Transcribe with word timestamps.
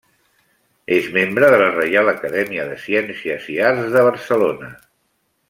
És 0.95 1.09
membre 1.17 1.49
de 1.55 1.59
la 1.63 1.67
Reial 1.75 2.09
Acadèmia 2.13 2.65
de 2.71 2.79
Ciències 2.87 3.47
i 3.57 3.59
Arts 3.69 3.95
de 3.99 4.05
Barcelona. 4.09 4.73